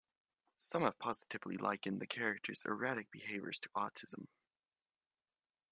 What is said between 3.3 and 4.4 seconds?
to autism.